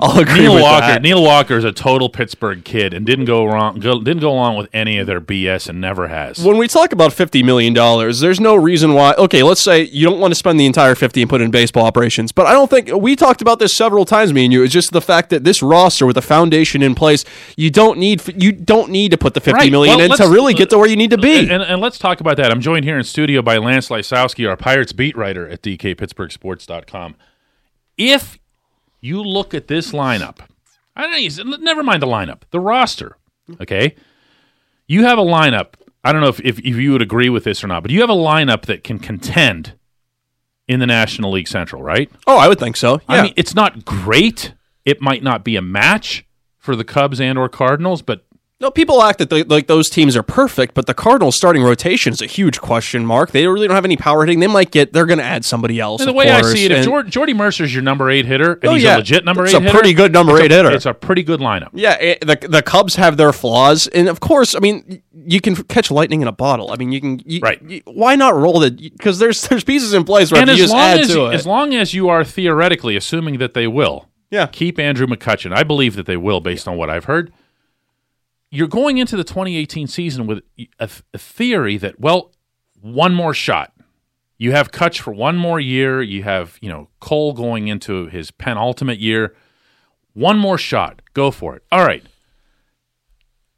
I'll 0.00 0.18
agree 0.18 0.40
Neil 0.40 0.54
with 0.54 0.62
Walker. 0.62 0.86
that. 0.86 1.02
Neil 1.02 1.22
Walker 1.22 1.56
is 1.56 1.64
a 1.64 1.72
total 1.72 2.08
Pittsburgh 2.08 2.64
kid 2.64 2.92
and 2.94 3.04
didn't 3.06 3.26
go 3.26 3.44
wrong. 3.44 3.78
Go, 3.78 4.00
didn't 4.00 4.20
go 4.20 4.30
along 4.30 4.56
with 4.56 4.68
any 4.72 4.98
of 4.98 5.06
their 5.06 5.20
BS 5.20 5.68
and 5.68 5.80
never 5.80 6.08
has. 6.08 6.38
when 6.44 6.56
we 6.58 6.66
talk 6.68 6.92
about 6.92 7.12
fifty 7.12 7.42
million 7.42 7.72
dollars, 7.72 8.20
there's 8.20 8.40
no 8.40 8.54
reason 8.56 8.94
why. 8.94 9.14
Okay, 9.14 9.42
let's 9.42 9.60
say 9.60 9.82
you 9.84 10.04
don't 10.08 10.20
want 10.20 10.32
to 10.32 10.36
spend 10.36 10.58
the 10.58 10.66
entire 10.66 10.94
fifty 10.94 11.20
and 11.22 11.28
put 11.30 11.40
in 11.40 11.50
baseball 11.50 11.86
operations, 11.86 12.32
but 12.32 12.46
I 12.46 12.52
don't 12.52 12.70
think 12.70 12.90
we 12.92 13.16
talked 13.16 13.42
about 13.42 13.58
this 13.58 13.76
several 13.76 14.04
times. 14.04 14.32
Me 14.32 14.44
and 14.44 14.52
you. 14.52 14.62
It's 14.62 14.72
just 14.72 14.92
the 14.92 15.00
fact 15.02 15.30
that 15.30 15.44
this 15.44 15.62
roster 15.62 16.06
with 16.06 16.16
a 16.16 16.22
foundation 16.22 16.82
in 16.82 16.94
place, 16.94 17.24
you 17.56 17.70
don't 17.70 17.98
need 17.98 18.22
you 18.42 18.52
don't 18.52 18.90
need 18.90 19.10
to 19.10 19.18
put 19.18 19.34
the 19.34 19.40
fifty 19.40 19.54
Right. 19.54 19.70
million 19.70 19.96
Well, 19.98 20.10
in 20.10 20.16
to 20.16 20.28
really 20.28 20.54
get 20.54 20.70
to 20.70 20.78
where 20.78 20.88
you 20.88 20.96
need 20.96 21.10
to 21.10 21.18
be. 21.18 21.48
And, 21.50 21.62
and 21.62 21.80
let's 21.80 21.98
talk 21.98 22.20
about 22.20 22.36
that. 22.38 22.50
I'm 22.50 22.60
joined 22.60 22.84
here 22.84 22.98
in 22.98 23.04
studio 23.04 23.42
by 23.42 23.58
Lance 23.58 23.88
Lysowski, 23.88 24.48
our 24.54 24.56
Pirates 24.56 24.92
beat 24.92 25.16
writer 25.16 25.48
at 25.48 25.62
DKPittsburghSports.com. 25.62 27.16
If 27.98 28.38
you 29.00 29.20
look 29.20 29.52
at 29.52 29.66
this 29.66 29.90
lineup, 29.90 30.38
I 30.94 31.02
don't 31.02 31.46
know, 31.50 31.56
never 31.56 31.82
mind 31.82 32.00
the 32.00 32.06
lineup, 32.06 32.42
the 32.52 32.60
roster, 32.60 33.16
okay? 33.60 33.96
You 34.86 35.02
have 35.02 35.18
a 35.18 35.22
lineup. 35.22 35.74
I 36.04 36.12
don't 36.12 36.20
know 36.20 36.28
if, 36.28 36.38
if, 36.40 36.60
if 36.60 36.76
you 36.76 36.92
would 36.92 37.02
agree 37.02 37.28
with 37.28 37.42
this 37.42 37.64
or 37.64 37.66
not, 37.66 37.82
but 37.82 37.90
you 37.90 38.00
have 38.00 38.10
a 38.10 38.14
lineup 38.14 38.66
that 38.66 38.84
can 38.84 39.00
contend 39.00 39.74
in 40.68 40.78
the 40.78 40.86
National 40.86 41.32
League 41.32 41.48
Central, 41.48 41.82
right? 41.82 42.08
oh, 42.28 42.38
I 42.38 42.46
would 42.46 42.60
think 42.60 42.76
so. 42.76 42.94
Yeah. 42.94 43.00
I 43.08 43.22
mean, 43.22 43.34
it's 43.36 43.56
not 43.56 43.84
great. 43.84 44.54
It 44.84 45.00
might 45.00 45.24
not 45.24 45.44
be 45.44 45.56
a 45.56 45.62
match 45.62 46.24
for 46.58 46.76
the 46.76 46.84
Cubs 46.84 47.20
and 47.20 47.36
or 47.36 47.48
Cardinals, 47.48 48.02
but 48.02 48.24
No, 48.60 48.70
people 48.70 49.02
act 49.02 49.18
that 49.18 49.30
they, 49.30 49.42
like 49.42 49.66
those 49.66 49.90
teams 49.90 50.16
are 50.16 50.22
perfect, 50.22 50.74
but 50.74 50.86
the 50.86 50.94
Cardinals' 50.94 51.36
starting 51.36 51.62
rotation 51.64 52.12
is 52.12 52.22
a 52.22 52.26
huge 52.26 52.60
question 52.60 53.04
mark. 53.04 53.32
They 53.32 53.46
really 53.48 53.66
don't 53.66 53.74
have 53.74 53.84
any 53.84 53.96
power 53.96 54.24
hitting. 54.24 54.38
They 54.38 54.46
might 54.46 54.70
get. 54.70 54.92
They're 54.92 55.06
going 55.06 55.18
to 55.18 55.24
add 55.24 55.44
somebody 55.44 55.80
else. 55.80 56.00
And 56.00 56.08
the 56.08 56.12
way 56.12 56.30
I 56.30 56.40
see 56.42 56.64
it, 56.64 56.70
if 56.70 56.84
Jord- 56.84 57.10
Jordy 57.10 57.34
Mercer's 57.34 57.74
your 57.74 57.82
number 57.82 58.08
eight 58.10 58.26
hitter, 58.26 58.52
and 58.54 58.64
Oh, 58.66 58.74
he's 58.74 58.84
yeah. 58.84 58.94
a 58.94 58.98
legit 58.98 59.24
number 59.24 59.44
It's 59.44 59.52
eight 59.54 59.56
a 59.56 59.60
hitter, 59.60 59.72
pretty 59.74 59.92
good 59.92 60.12
number 60.12 60.34
it's 60.34 60.40
a- 60.40 60.44
eight 60.44 60.50
hitter. 60.52 60.70
It's 60.70 60.86
a 60.86 60.94
pretty 60.94 61.24
good 61.24 61.40
lineup. 61.40 61.70
Yeah, 61.74 61.94
it, 62.00 62.20
the 62.20 62.38
the 62.48 62.62
Cubs 62.62 62.94
have 62.94 63.16
their 63.16 63.32
flaws, 63.32 63.88
and 63.88 64.08
of 64.08 64.20
course, 64.20 64.54
I 64.54 64.60
mean, 64.60 65.02
you 65.12 65.40
can 65.40 65.56
catch 65.64 65.90
lightning 65.90 66.22
in 66.22 66.28
a 66.28 66.32
bottle. 66.32 66.70
I 66.70 66.76
mean, 66.76 66.92
you 66.92 67.00
can. 67.00 67.20
You, 67.26 67.40
Right. 67.42 67.60
you- 67.60 67.82
why 67.86 68.14
not 68.14 68.36
roll 68.36 68.62
it? 68.62 68.76
Because 68.76 69.18
there's 69.18 69.46
there's 69.48 69.64
pieces 69.64 69.92
in 69.94 70.04
place 70.04 70.30
where 70.30 70.40
And 70.40 70.48
if 70.48 70.56
you 70.56 70.62
just 70.62 70.74
add 70.74 71.00
as 71.00 71.08
to 71.08 71.26
it. 71.26 71.34
as 71.34 71.44
long 71.44 71.74
as 71.74 71.92
you 71.92 72.08
are 72.08 72.24
theoretically 72.24 72.96
assuming 72.96 73.38
that 73.38 73.54
they 73.54 73.66
will, 73.66 74.08
Yeah. 74.30 74.46
keep 74.46 74.78
Andrew 74.78 75.08
McCutchen. 75.08 75.52
I 75.54 75.64
believe 75.64 75.96
that 75.96 76.06
they 76.06 76.16
will, 76.16 76.40
based 76.40 76.68
on 76.68 76.76
what 76.76 76.88
I've 76.88 77.06
heard. 77.06 77.32
You're 78.54 78.68
going 78.68 78.98
into 78.98 79.16
the 79.16 79.24
2018 79.24 79.88
season 79.88 80.26
with 80.26 80.42
a, 80.78 80.88
a 81.12 81.18
theory 81.18 81.76
that 81.78 81.98
well, 81.98 82.32
one 82.80 83.14
more 83.14 83.34
shot. 83.34 83.72
You 84.38 84.52
have 84.52 84.70
Kutch 84.70 85.00
for 85.00 85.12
one 85.12 85.36
more 85.36 85.58
year. 85.58 86.02
You 86.02 86.22
have 86.22 86.58
you 86.60 86.68
know 86.68 86.88
Cole 87.00 87.32
going 87.32 87.68
into 87.68 88.06
his 88.06 88.30
penultimate 88.30 89.00
year. 89.00 89.34
One 90.12 90.38
more 90.38 90.58
shot. 90.58 91.02
Go 91.14 91.32
for 91.32 91.56
it. 91.56 91.64
All 91.72 91.84
right. 91.84 92.04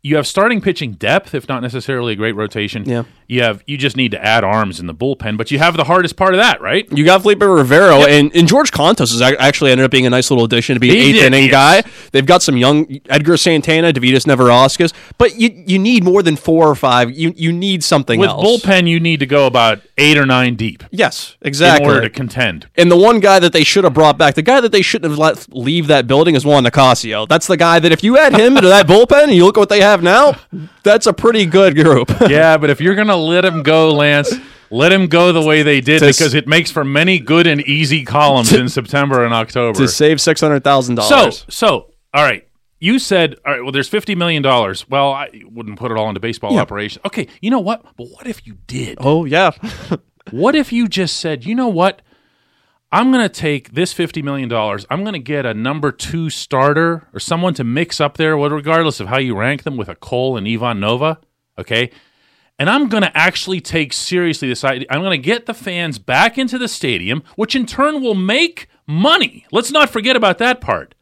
You 0.07 0.17
have 0.17 0.27
starting 0.27 0.61
pitching 0.61 0.93
depth, 0.93 1.35
if 1.35 1.49
not 1.49 1.63
necessarily 1.63 2.13
a 2.13 2.17
great 2.17 2.37
rotation. 2.37 2.85
Yeah. 2.89 3.03
You 3.27 3.43
have 3.43 3.65
you 3.67 3.77
just 3.77 3.97
need 3.97 4.13
to 4.13 4.25
add 4.25 4.45
arms 4.45 4.79
in 4.79 4.87
the 4.87 4.95
bullpen, 4.95 5.37
but 5.37 5.51
you 5.51 5.59
have 5.59 5.77
the 5.77 5.83
hardest 5.83 6.17
part 6.17 6.33
of 6.33 6.39
that, 6.39 6.61
right? 6.61 6.87
You 6.93 7.05
got 7.05 7.23
Felipe 7.23 7.41
Rivero 7.41 8.07
and, 8.07 8.35
and 8.37 8.47
George 8.47 8.71
Kontos 8.71 9.21
ac- 9.21 9.37
actually 9.39 9.73
ended 9.73 9.85
up 9.85 9.91
being 9.91 10.07
a 10.07 10.11
nice 10.11 10.31
little 10.31 10.45
addition 10.45 10.75
to 10.75 10.81
be 10.81 10.91
an 10.91 10.97
eighth 10.97 11.25
inning 11.25 11.45
yes. 11.45 11.51
guy. 11.51 11.91
They've 12.13 12.25
got 12.25 12.43
some 12.43 12.57
young 12.57 13.01
Edgar 13.09 13.37
Santana, 13.37 13.93
Dovydas 13.93 14.27
Neverauskas, 14.27 14.93
but 15.19 15.35
you 15.35 15.51
you 15.67 15.79
need 15.79 16.05
more 16.05 16.23
than 16.23 16.37
four 16.37 16.69
or 16.69 16.77
five. 16.77 17.11
You 17.11 17.33
you 17.37 17.53
need 17.53 17.83
something 17.83 18.21
With 18.21 18.29
else. 18.29 18.47
bullpen, 18.47 18.87
you 18.87 19.01
need 19.01 19.19
to 19.21 19.27
go 19.27 19.47
about 19.47 19.81
eight 19.99 20.17
or 20.17 20.27
nine 20.27 20.55
deep 20.55 20.85
yes, 20.91 21.37
exactly. 21.43 21.85
in 21.85 21.91
order 21.91 22.09
to 22.09 22.11
contend. 22.11 22.69
And 22.77 22.91
the 22.91 22.97
one 22.97 23.19
guy 23.19 23.41
that 23.41 23.53
they 23.53 23.65
should 23.65 23.83
have 23.83 23.95
brought 23.95 24.19
back, 24.19 24.35
the 24.35 24.43
guy 24.43 24.61
that 24.61 24.71
they 24.71 24.83
shouldn't 24.83 25.11
have 25.11 25.19
let 25.19 25.53
leave 25.53 25.89
that 25.89 26.07
building 26.07 26.37
is 26.37 26.45
Juan 26.45 26.65
Nicasio. 26.65 27.27
That's 27.27 27.47
the 27.49 27.57
guy 27.57 27.81
that 27.81 27.91
if 27.91 28.05
you 28.05 28.17
add 28.19 28.35
him 28.35 28.57
into 28.57 28.69
that 28.69 28.87
bullpen 28.93 29.25
and 29.25 29.33
you 29.33 29.45
look 29.45 29.57
at 29.57 29.61
what 29.61 29.69
they 29.69 29.81
have 29.81 29.96
now, 30.03 30.37
that's 30.83 31.07
a 31.07 31.12
pretty 31.12 31.47
good 31.47 31.75
group. 31.76 32.11
yeah, 32.29 32.57
but 32.57 32.71
if 32.71 32.81
you're 32.81 32.95
going 32.95 33.09
to 33.09 33.17
let 33.17 33.45
him 33.45 33.62
go, 33.62 33.93
Lance, 33.95 34.33
let 34.71 34.93
him 34.93 35.07
go 35.07 35.33
the 35.33 35.43
way 35.43 35.62
they 35.62 35.81
did 35.81 36.00
To 36.00 36.07
because 36.07 36.35
it 36.35 36.47
makes 36.49 36.71
for 36.71 36.85
many 36.85 37.19
good 37.19 37.47
and 37.47 37.61
easy 37.62 38.05
columns 38.05 38.53
in 38.53 38.69
September 38.69 39.25
and 39.25 39.33
October. 39.35 39.79
to 39.79 39.88
save 39.88 40.19
$600,000. 40.19 41.03
so, 41.03 41.31
so, 41.49 41.91
all 42.15 42.25
right. 42.25 42.47
You 42.79 42.99
said, 42.99 43.37
all 43.47 43.53
right, 43.53 43.62
well, 43.62 43.73
there's 43.73 43.88
$50 43.88 44.17
million. 44.17 44.43
Well, 44.43 45.12
I 45.12 45.31
wouldn't 45.50 45.79
put 45.79 45.91
it 45.91 45.97
all 45.97 46.09
into 46.09 46.21
baseball 46.21 46.53
Yeah. 46.53 46.61
operations. 46.61 47.05
Okay, 47.07 47.26
you 47.41 47.50
know 47.50 47.61
what? 47.61 47.83
But 47.97 48.09
what 48.11 48.26
if 48.26 48.47
you 48.47 48.59
did? 48.67 48.99
Oh 49.00 49.25
yeah, 49.25 49.53
What 50.31 50.55
if 50.57 50.73
you 50.73 50.88
just 50.88 51.17
said, 51.19 51.45
you 51.47 51.55
know 51.55 51.69
what? 51.69 52.03
I'm 52.93 53.11
going 53.11 53.23
to 53.23 53.28
take 53.28 53.73
this 53.73 53.93
$50 53.93 54.23
million. 54.23 54.52
I'm 54.90 55.02
going 55.02 55.12
to 55.14 55.19
get 55.19 55.45
a 55.45 55.55
number 55.55 55.90
two 55.90 56.31
starter 56.31 57.09
or 57.12 57.21
someone 57.21 57.52
to 57.55 57.64
mix 57.64 58.00
up 58.00 58.16
there, 58.16 58.37
regardless 58.37 59.00
of 59.00 59.09
how 59.09 59.19
you 59.19 59.37
rank 59.37 59.64
them, 59.64 59.76
with 59.76 59.88
a 59.88 59.97
Cole 59.97 60.37
and 60.37 60.47
Ivan 60.47 60.81
Nova. 60.81 61.19
Okay. 61.59 61.90
and 62.59 62.71
I'm 62.71 62.88
going 62.88 63.02
to 63.02 63.16
actually 63.16 63.61
take 63.61 63.93
seriously 63.93 64.49
this 64.49 64.64
idea. 64.64 64.87
I'm 64.90 65.00
going 65.00 65.21
to 65.21 65.25
get 65.25 65.47
the 65.47 65.55
fans 65.55 65.99
back 65.99 66.38
into 66.38 66.59
the 66.59 66.69
stadium, 66.69 67.23
which 67.35 67.55
in 67.55 67.66
turn 67.66 68.02
will 68.02 68.14
make 68.14 68.69
money. 68.87 69.47
Let's 69.52 69.71
not 69.71 69.90
forget 69.90 70.16
about 70.16 70.38
that 70.38 70.61
part. 70.61 70.95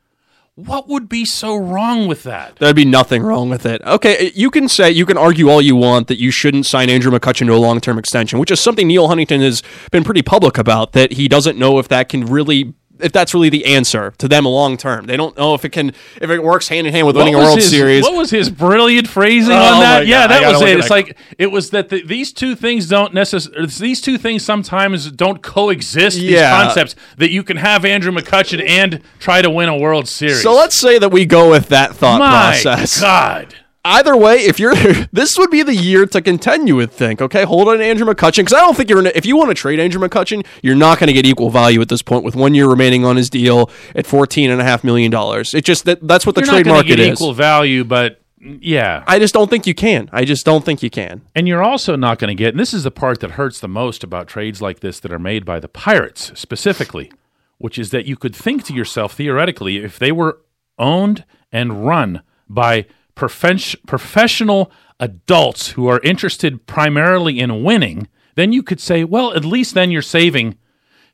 What 0.57 0.89
would 0.89 1.09
be 1.09 1.25
so 1.25 1.57
wrong 1.57 2.07
with 2.07 2.23
that? 2.23 2.55
There'd 2.57 2.77
be 2.77 2.85
nothing 2.85 3.25
wrong 3.25 3.51
with 3.51 3.67
it. 3.67 3.83
Okay, 3.83 4.31
you 4.37 4.53
can 4.53 4.69
say 4.69 4.89
you 4.89 5.05
can 5.05 5.19
argue 5.19 5.49
all 5.49 5.61
you 5.61 5.75
want 5.75 6.07
that 6.07 6.21
you 6.21 6.31
shouldn't 6.31 6.65
sign 6.65 6.89
Andrew 6.89 7.11
McCutchen 7.11 7.47
to 7.47 7.55
a 7.55 7.57
long 7.57 7.81
term 7.81 7.99
extension, 7.99 8.39
which 8.39 8.53
is 8.53 8.61
something 8.61 8.87
Neal 8.87 9.09
Huntington 9.09 9.41
has 9.41 9.65
been 9.91 10.05
pretty 10.05 10.23
public 10.23 10.57
about. 10.57 10.93
That 10.93 11.15
he 11.15 11.27
doesn't 11.27 11.59
know 11.59 11.81
if 11.81 11.89
that 11.89 12.09
can 12.09 12.27
really 12.27 12.75
if 13.01 13.13
that's 13.13 13.35
really 13.35 13.49
the 13.49 13.65
answer 13.67 14.13
to 14.19 14.29
them 14.29 14.45
long 14.45 14.77
term. 14.77 15.07
They 15.07 15.17
don't 15.17 15.37
know 15.37 15.55
if 15.55 15.65
it 15.65 15.71
can 15.71 15.89
if 16.21 16.31
it 16.31 16.43
works 16.43 16.69
hand 16.69 16.87
in 16.87 16.93
hand 16.93 17.07
with 17.07 17.17
winning 17.17 17.35
a 17.35 17.39
World 17.39 17.57
his, 17.57 17.71
Series. 17.71 18.03
What 18.05 18.15
was 18.15 18.31
his 18.31 18.51
brilliant 18.51 19.09
phrasing 19.09 19.53
Oh 19.53 19.75
on 19.75 19.81
that? 19.81 20.07
Yeah, 20.07 20.27
that 20.27 20.53
was 20.53 20.63
it. 20.63 20.79
It's 20.79 20.91
like 20.91 21.17
it 21.39 21.49
was 21.49 21.71
that 21.71 21.89
the, 21.89 22.03
these 22.03 22.33
two 22.33 22.55
things 22.55 22.89
don't 22.89 23.13
necessarily 23.15 23.67
these 23.67 24.01
two 24.01 24.19
things 24.19 24.45
sometimes 24.45 25.11
don't 25.11 25.43
coexist. 25.43 26.17
These 26.19 26.31
Yeah. 26.31 26.63
concepts 26.65 26.95
that 27.19 27.31
you 27.31 27.43
can 27.43 27.57
have 27.57 27.85
Andrew 27.85 28.13
McCutchen 28.13 28.67
and 28.67 29.01
try 29.19 29.43
to 29.43 29.51
win 29.51 29.69
a 29.69 29.77
World 29.77 30.09
Series. 30.09 30.43
so 30.43 30.55
let's 30.55 30.79
say 30.79 30.99
that 30.99 31.11
we 31.11 31.27
go 31.27 31.51
with 31.51 31.69
that 31.69 31.95
thought 31.97 32.19
process 32.19 32.65
my 32.65 32.75
process. 32.75 33.01
God. 33.01 33.55
Either 33.85 34.17
way, 34.17 34.37
if 34.37 34.59
you're 34.59 34.75
this 35.13 35.37
would 35.37 35.51
be 35.51 35.63
the 35.63 35.75
year 35.75 36.07
to 36.07 36.23
contend. 36.23 36.69
You 36.69 36.77
would 36.77 36.91
think, 36.91 37.21
okay, 37.21 37.45
hold 37.45 37.69
on 37.69 37.81
Andrew 37.81 38.07
McCutchen 38.07 38.39
because 38.39 38.55
I 38.55 38.61
don't 38.61 38.77
think 38.77 38.89
you're 38.89 39.01
in, 39.01 39.07
if 39.07 39.27
you 39.27 39.37
want 39.37 39.51
to 39.51 39.55
trade 39.55 39.79
Andrew 39.79 40.01
McCutchen, 40.01 40.47
you're 40.63 40.75
not 40.75 40.99
going 40.99 41.09
to 41.09 41.13
get 41.13 41.27
equal 41.27 41.51
value 41.51 41.81
at 41.81 41.89
this 41.89 42.03
point 42.03 42.25
with 42.25 42.35
one 42.35 42.55
year 42.55 42.67
remaining 42.67 43.05
on 43.05 43.17
his 43.17 43.29
deal 43.29 43.71
at 43.95 44.07
fourteen 44.07 44.51
and 44.51 44.61
a 44.61 44.65
half 44.65 44.85
million 44.85 45.11
dollars. 45.11 45.53
It 45.53 45.65
just 45.65 45.85
that 45.85 46.07
that's 46.07 46.25
what 46.25 46.35
the 46.35 46.41
You're 46.43 46.55
trade 46.55 46.67
market 46.67 46.89
get 46.89 47.01
is. 47.01 47.09
equal 47.21 47.35
value, 47.35 47.85
but 47.85 48.21
yeah. 48.45 49.05
I 49.07 49.19
just 49.19 49.35
don't 49.35 49.49
think 49.49 49.67
you 49.67 49.75
can. 49.75 50.09
I 50.13 50.25
just 50.25 50.45
don't 50.45 50.65
think 50.65 50.83
you 50.83 50.91
can. 50.91 51.23
And 51.35 51.49
you're 51.49 51.63
also 51.63 51.97
not 51.97 52.19
going 52.19 52.29
to 52.29 52.35
get, 52.35 52.51
and 52.51 52.61
this 52.61 52.75
is 52.75 52.85
the 52.85 52.91
part 52.91 53.21
that 53.21 53.33
hurts 53.33 53.61
the 53.61 53.69
most 53.69 54.05
about 54.05 54.29
trades 54.29 54.61
like 54.61 54.81
this 54.81 55.01
that 55.01 55.13
are 55.13 55.19
made 55.19 55.45
by 55.45 55.61
the 55.61 55.69
Pirates 55.69 56.33
specifically, 56.35 57.11
which 57.59 57.79
is 57.79 57.91
that 57.91 58.07
you 58.07 58.17
could 58.17 58.37
think 58.37 58.65
to 58.65 58.75
yourself 58.75 59.15
theoretically, 59.15 59.79
if 59.79 59.99
they 59.99 60.13
were 60.13 60.41
owned 60.79 61.25
and 61.53 61.87
run 61.87 62.23
by 62.49 62.87
professional 63.15 64.73
adults 65.01 65.71
who 65.71 65.87
are 65.89 66.01
interested 66.01 66.67
primarily 66.67 67.39
in 67.39 67.63
winning, 67.63 68.09
then 68.35 68.53
you 68.53 68.63
could 68.63 68.81
say, 68.81 69.05
well, 69.05 69.33
at 69.35 69.45
least 69.45 69.75
then 69.75 69.91
you're 69.91 70.03
saving 70.03 70.57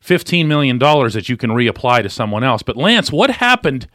$15 0.03 0.47
million 0.47 0.79
that 0.79 1.29
you 1.29 1.37
can 1.37 1.51
reapply 1.51 2.01
to 2.03 2.09
someone 2.09 2.43
else. 2.43 2.63
But 2.63 2.77
Lance, 2.77 3.11
what 3.11 3.31
happened? 3.31 3.87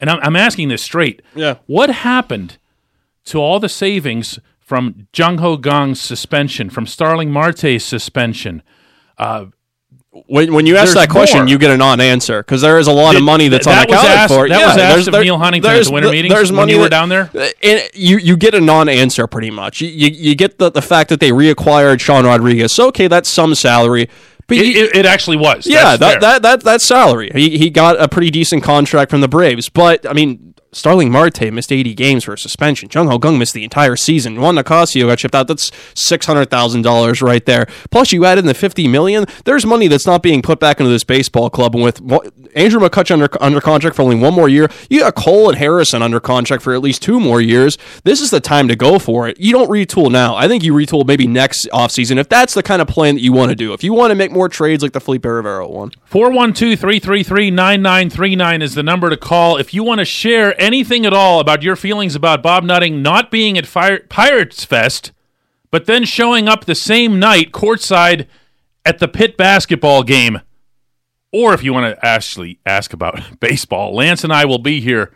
And 0.00 0.10
I'm, 0.10 0.18
I'm 0.20 0.36
asking 0.36 0.68
this 0.68 0.82
straight. 0.82 1.22
Yeah. 1.34 1.56
What 1.66 1.90
happened 1.90 2.58
to 3.24 3.38
all 3.38 3.58
the 3.58 3.68
savings 3.68 4.38
from 4.60 5.08
Jung 5.16 5.38
Ho 5.38 5.56
Kang's 5.56 6.00
suspension, 6.00 6.68
from 6.68 6.86
Starling 6.86 7.30
Marte's 7.30 7.84
suspension? 7.84 8.62
Uh, 9.16 9.46
When, 10.26 10.54
when 10.54 10.64
you 10.66 10.76
ask 10.76 10.94
There's 10.94 11.06
that 11.06 11.10
question, 11.10 11.40
more. 11.40 11.48
you 11.48 11.58
get 11.58 11.70
a 11.70 11.76
non-answer 11.76 12.42
because 12.42 12.62
there 12.62 12.78
is 12.78 12.86
a 12.86 12.92
lot 12.92 13.12
Did- 13.12 13.18
of 13.18 13.24
money 13.24 13.48
that's 13.48 13.66
that 13.66 13.88
was 13.88 13.98
unaccounted 13.98 14.18
asked- 14.18 14.32
for. 14.34 14.48
that 14.48 14.58
yeah, 14.58 14.66
was 14.66 14.76
asked 14.76 14.78
there's- 14.78 15.06
of 15.06 15.12
there- 15.12 15.22
Neal 15.24 15.38
Huntington 15.38 15.70
at 15.70 15.84
the 15.84 15.92
winter 15.92 16.10
meetings 16.10 16.34
There's 16.34 16.50
when 16.50 16.68
you 16.70 16.78
were 16.78 16.84
that- 16.84 16.90
down 16.90 17.08
there? 17.10 17.30
And 17.62 17.82
you 17.92 18.16
you 18.18 18.36
get 18.36 18.54
a 18.54 18.60
non-answer 18.60 19.26
pretty 19.26 19.50
much. 19.50 19.80
You 19.82 19.88
you, 19.88 20.08
you 20.08 20.34
get 20.34 20.58
the, 20.58 20.70
the 20.70 20.82
fact 20.82 21.10
that 21.10 21.20
they 21.20 21.30
reacquired 21.30 22.00
Sean 22.00 22.24
Rodriguez. 22.24 22.72
So 22.72 22.88
okay, 22.88 23.06
that's 23.06 23.28
some 23.28 23.54
salary. 23.54 24.08
But 24.46 24.56
It, 24.56 24.66
you- 24.66 24.84
it, 24.86 24.96
it 24.96 25.06
actually 25.06 25.36
was. 25.36 25.66
yeah, 25.66 25.94
That's 25.96 26.12
fair. 26.14 26.20
that, 26.20 26.42
that 26.42 26.64
that 26.64 26.80
salary. 26.80 27.30
He 27.34 27.58
he 27.58 27.68
got 27.68 28.00
a 28.00 28.08
pretty 28.08 28.30
decent 28.30 28.62
contract 28.62 29.10
from 29.10 29.20
the 29.20 29.28
Braves, 29.28 29.68
but 29.68 30.08
I 30.08 30.14
mean. 30.14 30.54
Starling 30.70 31.10
Marte 31.10 31.50
missed 31.50 31.72
80 31.72 31.94
games 31.94 32.24
for 32.24 32.34
a 32.34 32.38
suspension. 32.38 32.90
Jung 32.92 33.08
Ho 33.08 33.18
Kang 33.18 33.38
missed 33.38 33.54
the 33.54 33.64
entire 33.64 33.96
season. 33.96 34.38
Juan 34.38 34.56
Nicasio 34.56 35.06
got 35.06 35.18
shipped 35.18 35.34
out. 35.34 35.48
That's 35.48 35.70
$600,000 35.94 37.22
right 37.22 37.44
there. 37.46 37.66
Plus, 37.90 38.12
you 38.12 38.26
add 38.26 38.36
in 38.36 38.44
the 38.44 38.52
50 38.52 38.86
million. 38.86 39.24
There's 39.44 39.64
money 39.64 39.88
that's 39.88 40.06
not 40.06 40.22
being 40.22 40.42
put 40.42 40.60
back 40.60 40.78
into 40.78 40.90
this 40.90 41.04
baseball 41.04 41.48
club. 41.48 41.74
And 41.74 41.84
with 41.84 42.00
Andrew 42.54 42.80
McCutchen 42.80 43.12
under, 43.12 43.28
under 43.42 43.60
contract 43.62 43.96
for 43.96 44.02
only 44.02 44.16
one 44.16 44.34
more 44.34 44.48
year, 44.48 44.68
you 44.90 45.00
got 45.00 45.14
Cole 45.14 45.48
and 45.48 45.56
Harrison 45.56 46.02
under 46.02 46.20
contract 46.20 46.62
for 46.62 46.74
at 46.74 46.82
least 46.82 47.02
two 47.02 47.18
more 47.18 47.40
years. 47.40 47.78
This 48.04 48.20
is 48.20 48.30
the 48.30 48.40
time 48.40 48.68
to 48.68 48.76
go 48.76 48.98
for 48.98 49.26
it. 49.26 49.40
You 49.40 49.52
don't 49.52 49.70
retool 49.70 50.10
now. 50.10 50.36
I 50.36 50.48
think 50.48 50.62
you 50.62 50.74
retool 50.74 51.06
maybe 51.06 51.26
next 51.26 51.66
offseason 51.72 52.18
if 52.18 52.28
that's 52.28 52.52
the 52.52 52.62
kind 52.62 52.82
of 52.82 52.88
plan 52.88 53.14
that 53.14 53.22
you 53.22 53.32
want 53.32 53.50
to 53.50 53.56
do. 53.56 53.72
If 53.72 53.82
you 53.82 53.94
want 53.94 54.10
to 54.10 54.14
make 54.14 54.32
more 54.32 54.50
trades 54.50 54.82
like 54.82 54.92
the 54.92 55.00
Felipe 55.00 55.24
Rivero 55.24 55.66
one. 55.66 55.92
412 56.04 56.78
333 56.78 57.50
9939 57.50 58.62
is 58.62 58.74
the 58.74 58.82
number 58.82 59.08
to 59.08 59.16
call 59.16 59.56
if 59.56 59.72
you 59.72 59.82
want 59.82 60.00
to 60.00 60.04
share 60.04 60.58
anything 60.68 61.06
at 61.06 61.14
all 61.14 61.40
about 61.40 61.62
your 61.62 61.76
feelings 61.76 62.14
about 62.14 62.42
Bob 62.42 62.62
Nutting 62.62 63.00
not 63.00 63.30
being 63.30 63.56
at 63.56 63.66
Fire- 63.66 64.04
Pirates 64.10 64.66
Fest, 64.66 65.12
but 65.70 65.86
then 65.86 66.04
showing 66.04 66.46
up 66.46 66.66
the 66.66 66.74
same 66.74 67.18
night 67.18 67.52
courtside 67.52 68.26
at 68.84 68.98
the 68.98 69.08
Pitt 69.08 69.38
basketball 69.38 70.02
game. 70.02 70.42
Or 71.32 71.54
if 71.54 71.64
you 71.64 71.72
want 71.72 71.96
to 71.96 72.06
actually 72.06 72.58
ask 72.66 72.92
about 72.92 73.18
baseball, 73.40 73.94
Lance 73.94 74.24
and 74.24 74.32
I 74.32 74.44
will 74.44 74.58
be 74.58 74.80
here 74.80 75.14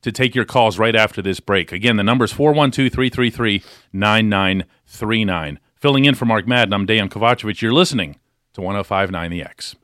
to 0.00 0.10
take 0.10 0.34
your 0.34 0.46
calls 0.46 0.78
right 0.78 0.96
after 0.96 1.20
this 1.20 1.40
break. 1.40 1.72
Again, 1.72 1.96
the 1.96 2.02
number 2.02 2.24
is 2.24 2.32
412 2.32 2.90
333 2.90 3.62
9939. 3.92 5.58
Filling 5.76 6.04
in 6.06 6.14
for 6.14 6.24
Mark 6.24 6.46
Madden, 6.46 6.72
I'm 6.72 6.86
Dejan 6.86 7.10
Kovacevic. 7.10 7.60
You're 7.60 7.74
listening 7.74 8.18
to 8.54 8.62
1059 8.62 9.30
The 9.30 9.42
X. 9.42 9.76